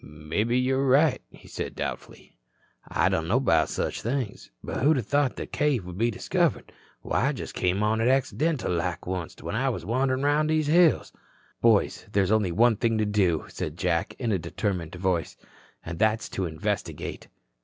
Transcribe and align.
"Mebbe 0.03 0.49
you're 0.53 0.87
right," 0.87 1.21
he 1.29 1.47
said 1.47 1.75
doubtfully. 1.75 2.35
"I 2.87 3.07
don't 3.07 3.27
know 3.27 3.39
'bout 3.39 3.69
such 3.69 4.01
things. 4.01 4.49
But 4.63 4.81
who'da 4.81 5.03
thought 5.03 5.35
that 5.35 5.51
cave 5.51 5.85
would 5.85 5.99
be 5.99 6.09
discovered. 6.09 6.71
Why, 7.03 7.27
I 7.27 7.33
just 7.33 7.53
come 7.53 7.83
on 7.83 8.01
it 8.01 8.07
accidental 8.07 8.73
like 8.73 9.07
onct 9.07 9.43
when 9.43 9.53
I 9.55 9.69
was 9.69 9.85
wanderin' 9.85 10.23
through 10.23 10.47
these 10.47 10.65
hills." 10.65 11.13
"Boys, 11.61 12.07
there's 12.13 12.31
only 12.31 12.51
one 12.51 12.77
thing 12.77 12.97
to 12.97 13.05
do," 13.05 13.45
said 13.49 13.77
Jack 13.77 14.15
in 14.17 14.31
a 14.31 14.39
determined 14.39 14.95
voice, 14.95 15.37
"and 15.85 15.99
that's 15.99 16.29
to 16.29 16.47
investigate." 16.47 17.27